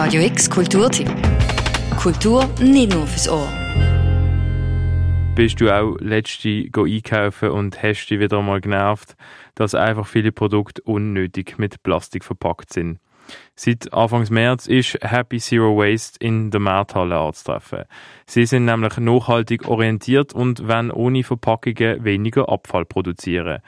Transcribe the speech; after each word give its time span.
Radio 0.00 0.22
X 0.22 0.48
Kulturtipp. 0.48 1.10
Kultur 2.00 2.48
nicht 2.60 2.94
nur 2.94 3.04
fürs 3.04 3.28
Ohr. 3.28 3.48
Bist 5.34 5.60
du 5.60 5.76
auch 5.76 5.96
letzte 5.98 6.68
einkaufen 6.72 7.50
und 7.50 7.82
hast 7.82 8.06
dich 8.06 8.20
wieder 8.20 8.40
mal 8.40 8.60
genervt, 8.60 9.16
dass 9.56 9.74
einfach 9.74 10.06
viele 10.06 10.30
Produkte 10.30 10.82
unnötig 10.82 11.58
mit 11.58 11.82
Plastik 11.82 12.22
verpackt 12.22 12.72
sind? 12.72 13.00
Seit 13.56 13.92
Anfang 13.92 14.24
März 14.30 14.68
ist 14.68 14.98
Happy 15.02 15.38
Zero 15.38 15.76
Waste 15.76 16.24
in 16.24 16.52
der 16.52 16.60
Markthalle 16.60 17.18
anzutreffen. 17.18 17.84
Sie 18.24 18.46
sind 18.46 18.66
nämlich 18.66 18.98
nachhaltig 18.98 19.66
orientiert 19.66 20.32
und 20.32 20.68
wollen 20.68 20.92
ohne 20.92 21.24
Verpackungen 21.24 22.04
weniger 22.04 22.48
Abfall 22.48 22.84
produzieren. 22.84 23.62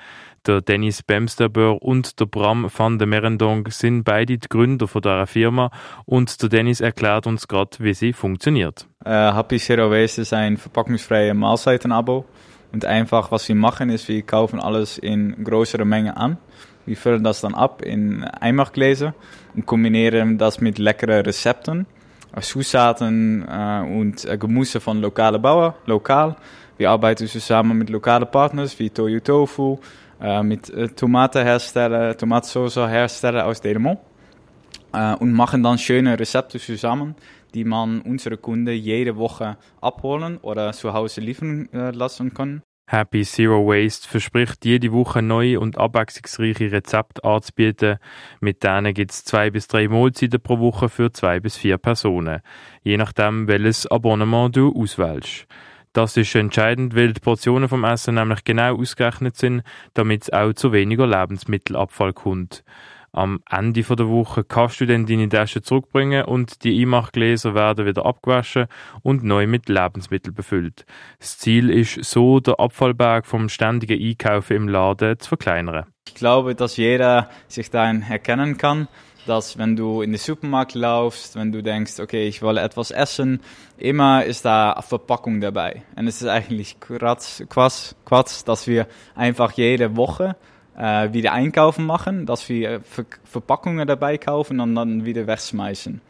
Der 0.46 0.62
Dennis 0.62 1.02
Bemsterbeur 1.02 1.82
und 1.82 2.18
der 2.18 2.24
Bram 2.24 2.70
van 2.74 2.98
de 2.98 3.06
Merendong 3.06 3.68
sind 3.70 4.04
beide 4.04 4.38
die 4.38 4.48
Gründer 4.48 4.88
von 4.88 5.02
dieser 5.02 5.26
Firma 5.26 5.70
und 6.06 6.40
der 6.40 6.48
Dennis 6.48 6.80
erklärt 6.80 7.26
uns 7.26 7.46
gerade, 7.46 7.76
wie 7.80 7.92
sie 7.92 8.14
funktioniert. 8.14 8.86
Uh, 9.04 9.34
Happy 9.34 9.58
Zero 9.58 9.90
Waste 9.90 10.22
ist 10.22 10.32
ein 10.32 10.56
verpackungsfreie 10.56 11.34
Mahlzeitenabo 11.34 12.24
und 12.72 12.86
einfach 12.86 13.30
was 13.30 13.46
wir 13.48 13.54
machen 13.54 13.90
ist, 13.90 14.08
wir 14.08 14.22
kaufen 14.22 14.60
alles 14.60 14.96
in 14.96 15.44
größerer 15.44 15.84
Menge 15.84 16.16
an. 16.16 16.38
Wir 16.86 16.96
füllen 16.96 17.22
das 17.22 17.42
dann 17.42 17.54
ab 17.54 17.82
in 17.82 18.24
Einmachgläser 18.24 19.14
und 19.54 19.66
kombinieren 19.66 20.38
das 20.38 20.62
mit 20.62 20.78
leckeren 20.78 21.22
Rezepten, 21.22 21.86
Zutaten 22.40 23.46
äh, 23.46 23.82
und 23.82 24.24
äh, 24.24 24.38
Gemüse 24.38 24.80
von 24.80 25.02
lokalen 25.02 25.42
Bauern, 25.42 25.74
lokal. 25.84 26.36
Wir 26.78 26.90
arbeiten 26.90 27.26
zusammen 27.26 27.76
mit 27.76 27.90
lokalen 27.90 28.30
Partners 28.30 28.78
wie 28.78 28.88
Toyo 28.88 29.20
Tofu, 29.20 29.78
äh, 30.20 30.42
mit 30.42 30.70
äh, 30.70 30.88
Tomatenhersteller, 30.88 32.16
Tomatensauce 32.16 32.88
herstellen 32.88 33.42
aus 33.42 33.60
Delmont 33.60 33.98
äh, 34.92 35.14
und 35.14 35.32
machen 35.32 35.62
dann 35.62 35.78
schöne 35.78 36.18
Rezepte 36.18 36.58
zusammen, 36.58 37.14
die 37.54 37.64
man 37.64 38.00
unsere 38.02 38.36
Kunden 38.36 38.74
jede 38.74 39.16
Woche 39.16 39.56
abholen 39.80 40.38
oder 40.38 40.72
zu 40.72 40.92
Hause 40.92 41.20
liefern 41.20 41.68
äh, 41.72 41.90
lassen 41.90 42.34
kann. 42.34 42.62
Happy 42.90 43.22
Zero 43.22 43.64
Waste 43.68 44.08
verspricht 44.08 44.64
jede 44.64 44.90
Woche 44.90 45.22
neue 45.22 45.60
und 45.60 45.78
abwechslungsreiche 45.78 46.72
Rezepte 46.72 47.22
anzubieten. 47.22 47.98
Mit 48.40 48.64
denen 48.64 48.92
gibt 48.94 49.12
es 49.12 49.24
zwei 49.24 49.48
bis 49.48 49.68
drei 49.68 49.86
Mahlzeiten 49.86 50.40
pro 50.40 50.58
Woche 50.58 50.88
für 50.88 51.12
zwei 51.12 51.38
bis 51.38 51.56
vier 51.56 51.78
Personen, 51.78 52.40
je 52.82 52.96
nachdem, 52.96 53.46
welches 53.46 53.86
Abonnement 53.86 54.56
du 54.56 54.74
auswählst. 54.76 55.46
Das 55.92 56.16
ist 56.16 56.34
entscheidend, 56.36 56.94
weil 56.94 57.12
die 57.12 57.20
Portionen 57.20 57.68
vom 57.68 57.82
Essen 57.82 58.14
nämlich 58.14 58.44
genau 58.44 58.76
ausgerechnet 58.76 59.36
sind, 59.36 59.62
damit 59.94 60.22
es 60.22 60.32
auch 60.32 60.52
zu 60.52 60.72
weniger 60.72 61.06
Lebensmittelabfall 61.06 62.12
kommt. 62.12 62.62
Am 63.12 63.40
Ende 63.50 63.82
der 63.82 64.08
Woche 64.08 64.44
kannst 64.44 64.80
du 64.80 64.86
dann 64.86 65.04
deine 65.04 65.28
Tasche 65.28 65.62
zurückbringen 65.62 66.24
und 66.26 66.62
die 66.62 66.80
Einmachgläser 66.80 67.56
werden 67.56 67.86
wieder 67.86 68.06
abgewaschen 68.06 68.66
und 69.02 69.24
neu 69.24 69.48
mit 69.48 69.68
Lebensmitteln 69.68 70.32
befüllt. 70.32 70.86
Das 71.18 71.36
Ziel 71.38 71.70
ist 71.70 72.04
so, 72.04 72.38
den 72.38 72.54
Abfallberg 72.54 73.26
vom 73.26 73.48
ständigen 73.48 74.00
Einkaufen 74.00 74.56
im 74.56 74.68
Laden 74.68 75.18
zu 75.18 75.28
verkleinern. 75.28 75.86
Ich 76.06 76.14
glaube, 76.14 76.54
dass 76.54 76.76
jeder 76.76 77.28
sich 77.48 77.70
darin 77.70 78.02
erkennen 78.02 78.56
kann, 78.58 78.86
dass 79.30 79.56
wenn 79.56 79.76
du 79.76 80.02
in 80.02 80.10
den 80.10 80.18
Supermarkt 80.18 80.74
laufst, 80.74 81.36
wenn 81.36 81.52
du 81.52 81.62
denkst, 81.62 82.00
okay, 82.00 82.26
ich 82.26 82.42
will 82.42 82.58
etwas 82.58 82.90
essen, 82.90 83.40
immer 83.78 84.24
ist 84.24 84.44
da 84.44 84.82
Verpackung 84.82 85.40
dabei. 85.40 85.84
Und 85.94 86.08
es 86.08 86.20
ist 86.20 86.28
eigentlich 86.28 86.78
Quatsch, 86.80 87.42
Quatsch 87.48 88.42
dass 88.44 88.66
wir 88.66 88.88
einfach 89.14 89.52
jede 89.52 89.96
Woche 89.96 90.34
äh, 90.76 91.12
wieder 91.12 91.32
einkaufen 91.32 91.86
machen, 91.86 92.26
dass 92.26 92.48
wir 92.48 92.80
Ver 92.80 93.04
Verpackungen 93.22 93.86
dabei 93.86 94.18
kaufen 94.18 94.58
und 94.58 94.74
dann 94.74 95.04
wieder 95.04 95.28
wegschmeißen. 95.28 96.00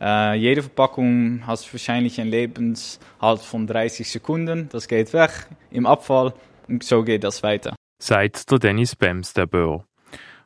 Äh, 0.00 0.34
jede 0.36 0.62
Verpackung 0.62 1.46
hat 1.46 1.70
wahrscheinlich 1.72 2.18
einen 2.18 2.30
Lebenshalt 2.30 3.40
von 3.40 3.66
30 3.66 4.10
Sekunden. 4.10 4.70
Das 4.72 4.88
geht 4.88 5.12
weg 5.12 5.48
im 5.70 5.84
Abfall 5.84 6.32
und 6.66 6.82
so 6.82 7.02
geht 7.02 7.24
das 7.24 7.42
weiter. 7.42 7.76
Seit 8.02 8.50
der 8.50 8.58
Dennis 8.58 8.96
Bems, 8.96 9.34
der 9.34 9.46
Böhr. 9.46 9.84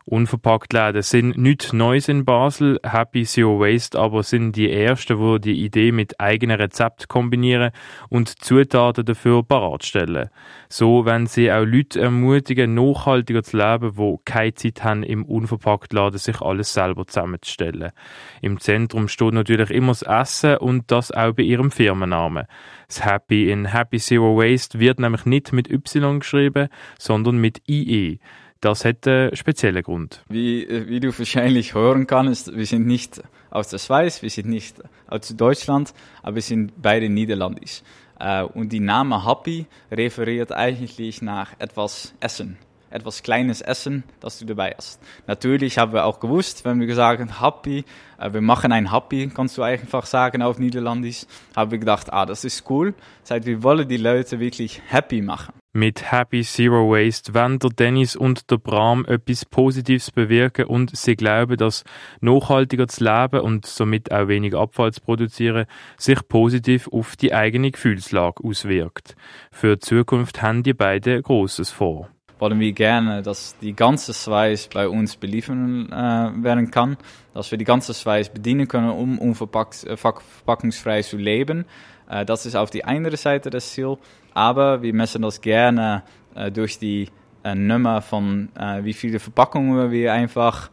Unverpacktläden 0.09 1.03
sind 1.03 1.37
nichts 1.37 1.75
Neues 1.75 2.09
in 2.09 2.25
Basel. 2.25 2.81
Happy 2.83 3.25
Zero 3.25 3.61
Waste 3.61 3.99
aber 3.99 4.23
sind 4.23 4.57
die 4.57 4.73
ersten, 4.73 5.19
die 5.19 5.41
die 5.41 5.65
Idee 5.65 5.93
mit 5.93 6.19
eigenen 6.19 6.59
Rezept 6.59 7.09
kombinieren 7.09 7.73
und 8.09 8.29
Zutaten 8.43 9.05
dafür 9.05 9.43
bereitstellen. 9.43 10.31
So 10.71 11.05
wenn 11.05 11.27
sie 11.27 11.53
auch 11.53 11.65
Leute 11.65 12.01
ermutigen, 12.01 12.75
nachhaltiger 12.75 13.43
zu 13.43 13.59
leben, 13.59 13.97
wo 13.97 14.21
keine 14.25 14.55
Zeit 14.55 14.83
haben, 14.83 15.03
im 15.03 15.25
Unverpacktladen 15.27 16.19
sich 16.19 16.41
alles 16.41 16.73
selber 16.73 17.07
zusammenzustellen. 17.07 17.93
Im 18.41 18.61
Zentrum 18.61 19.09
steht 19.09 19.35
natürlich 19.35 19.71
immer 19.71 19.93
das 19.93 20.03
Essen 20.03 20.57
und 20.57 20.91
das 20.91 21.13
auch 21.13 21.35
bei 21.35 21.43
ihrem 21.43 21.71
Firmennamen. 21.71 22.47
Das 22.87 23.05
Happy 23.05 23.51
in 23.51 23.67
Happy 23.67 23.99
Zero 23.99 24.39
Waste 24.39 24.81
wird 24.81 25.01
nämlich 25.01 25.27
nicht 25.27 25.53
mit 25.53 25.71
Y 25.71 26.21
geschrieben, 26.21 26.69
sondern 26.99 27.37
mit 27.37 27.61
IE. 27.69 28.19
Das 28.61 28.85
hat 28.85 29.07
einen 29.07 29.37
speziellen 29.37 29.83
Grund. 29.83 30.23
Wie, 30.29 30.65
äh, 30.65 30.89
wie 30.89 31.01
du 31.01 31.17
wahrscheinlich 31.17 31.75
hören 31.75 32.07
kannst, 32.07 32.57
wir 32.57 32.67
sind 32.67 32.87
nicht 32.87 33.23
aus 33.51 33.69
der 33.69 33.79
Schweiz, 33.79 34.21
wir 34.23 34.31
sind 34.31 34.49
nicht 34.49 34.83
aus 35.07 35.29
Deutschland, 35.37 35.95
aber 36.23 36.37
wir 36.37 36.43
sind 36.43 36.73
beide 36.83 37.09
Niederländisch. 37.09 37.83
Äh, 38.19 38.43
und 38.43 38.73
die 38.73 38.81
Name 38.81 39.25
Happy 39.27 39.67
referiert 39.93 40.53
eigentlich 40.53 41.23
nach 41.23 41.53
etwas 41.59 42.15
Essen 42.21 42.59
etwas 42.91 43.23
kleines 43.23 43.61
Essen, 43.61 44.05
das 44.21 44.39
du 44.39 44.47
dabei 44.47 44.75
hast. 44.77 45.01
Natürlich 45.27 45.79
haben 45.79 45.93
wir 45.93 46.05
auch 46.05 46.21
gewusst, 46.21 46.65
wenn 46.65 46.81
wir 46.81 46.87
gesagt 46.87 47.21
haben, 47.21 47.41
Happy, 47.41 47.85
äh, 48.19 48.33
wir 48.33 48.41
machen 48.41 48.73
ein 48.73 48.93
Happy, 48.93 49.31
kannst 49.35 49.59
du 49.59 49.63
einfach 49.63 50.07
sagen 50.07 50.43
auf 50.43 50.59
Niederländisch, 50.59 51.27
haben 51.55 51.71
wir 51.71 51.79
gedacht, 51.79 52.13
ah, 52.13 52.27
das 52.27 52.45
ist 52.45 52.69
cool, 52.71 52.95
seit 53.23 53.47
wir 53.47 53.63
wollen 53.63 53.89
die 53.89 53.97
Leute 53.97 54.41
wirklich 54.41 54.81
happy 54.89 55.21
machen. 55.21 55.53
Mit 55.75 56.11
Happy 56.11 56.43
Zero 56.43 56.91
Waste 56.91 57.35
wollen 57.35 57.59
der 57.59 57.69
Dennis 57.71 58.17
und 58.17 58.51
der 58.51 58.57
Bram 58.57 59.05
etwas 59.05 59.45
Positives 59.45 60.11
bewirken 60.11 60.65
und 60.65 60.97
sie 60.97 61.15
glauben, 61.15 61.59
dass 61.59 61.85
nachhaltiger 62.21 62.89
zu 62.89 63.05
leben 63.05 63.41
und 63.41 63.67
somit 63.67 64.11
auch 64.11 64.29
weniger 64.29 64.61
Abfall 64.61 64.93
zu 64.93 65.03
produzieren 65.03 65.67
sich 65.99 66.27
positiv 66.27 66.89
auf 66.89 67.17
die 67.17 67.35
eigene 67.35 67.71
Gefühlslage 67.71 68.43
auswirkt. 68.43 69.15
Für 69.53 69.77
die 69.77 69.81
Zukunft 69.81 70.41
haben 70.41 70.63
die 70.63 70.75
beiden 70.75 71.23
Großes 71.23 71.71
vor 71.71 72.09
wollen 72.39 72.61
wir 72.61 72.73
gerne, 72.73 73.23
dass 73.23 73.57
die 73.59 73.75
ganze 73.75 74.15
Schweiz 74.15 74.69
bei 74.69 74.89
uns 74.89 75.17
beliefert 75.17 75.57
äh, 75.57 76.43
werden 76.43 76.71
kann, 76.71 76.97
dass 77.35 77.51
wir 77.51 77.59
die 77.59 77.65
ganze 77.65 77.95
Schweiz 77.95 78.29
bedienen 78.29 78.69
können, 78.69 78.91
um 78.91 79.19
unverpackungsfrei 79.19 80.99
äh, 80.99 81.03
zu 81.03 81.17
leben. 81.17 81.65
Äh, 82.09 82.25
das 82.25 82.47
ist 82.47 82.57
auf 82.57 82.71
die 82.71 82.85
eine 82.85 83.17
Seite 83.17 83.51
das 83.51 83.71
Ziel, 83.71 83.97
aber 84.35 84.83
wir 84.83 84.95
messen 84.95 85.23
das 85.23 85.41
gerne 85.41 86.03
äh, 86.35 86.51
durch 86.51 86.79
die 86.79 87.09
äh, 87.43 87.55
Nummer 87.55 88.01
von 88.01 88.49
äh, 88.59 88.85
wie 88.85 88.93
viele 88.93 89.19
Verpackungen 89.19 89.91
wir 89.91 90.13
einfach 90.13 90.71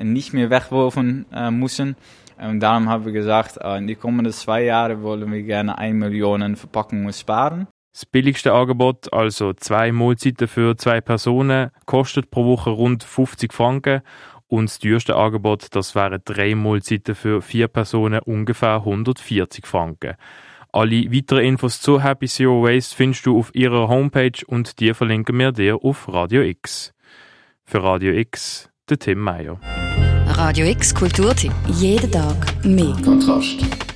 nicht 0.00 0.32
mehr 0.32 0.48
wegwerfen 0.48 1.26
müssen. 1.50 1.96
Und 2.38 2.60
darum 2.60 2.88
haben 2.88 3.04
wir 3.04 3.10
gesagt, 3.10 3.56
in 3.56 3.88
die 3.88 3.96
kommenden 3.96 4.32
zwei 4.32 4.62
Jahre 4.62 5.02
wollen 5.02 5.32
wir 5.32 5.42
gerne 5.42 5.76
1 5.76 5.96
Million 5.96 6.54
Verpackungen 6.54 7.12
sparen. 7.12 7.66
Das 7.92 8.06
billigste 8.06 8.52
Angebot, 8.52 9.12
also 9.12 9.52
zwei 9.52 9.90
Mahlzeiten 9.90 10.46
für 10.46 10.76
zwei 10.76 11.00
Personen, 11.00 11.70
kostet 11.86 12.30
pro 12.30 12.44
Woche 12.44 12.70
rund 12.70 13.02
50 13.02 13.52
Franken 13.52 14.02
und 14.46 14.68
das 14.68 14.78
teuerste 14.78 15.16
Angebot, 15.16 15.68
das 15.72 15.94
wären 15.94 16.20
drei 16.24 16.54
Mahlzeiten 16.54 17.14
für 17.14 17.42
vier 17.42 17.68
Personen, 17.68 18.20
ungefähr 18.20 18.76
140 18.76 19.66
Franken. 19.66 20.14
Alle 20.72 21.12
weiteren 21.12 21.44
Infos 21.44 21.80
zu 21.80 22.00
Happy 22.00 22.26
Zero 22.26 22.62
Waste 22.62 22.94
findest 22.94 23.26
du 23.26 23.36
auf 23.38 23.52
ihrer 23.54 23.88
Homepage 23.88 24.44
und 24.46 24.78
die 24.78 24.94
verlinken 24.94 25.36
wir 25.38 25.50
dir 25.50 25.82
auf 25.82 26.12
Radio 26.12 26.42
X. 26.42 26.92
Für 27.64 27.82
Radio 27.82 28.12
X, 28.12 28.70
der 28.88 28.98
Tim 28.98 29.18
Meyer. 29.18 29.58
Radio 30.26 30.66
X 30.66 30.94
Kulturtipp. 30.94 31.52
Jeden 31.66 32.10
Tag 32.10 32.64
mehr. 32.64 32.96
Kontrast. 33.04 33.89